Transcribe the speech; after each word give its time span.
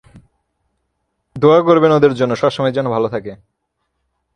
দোয়া 1.35 1.59
করবেন 1.61 1.91
ওদের 1.91 2.13
জন্য, 2.13 2.33
সবসময় 2.35 2.71
যেন 2.71 2.85
ভালো 2.89 3.07
থাকে। 3.09 3.33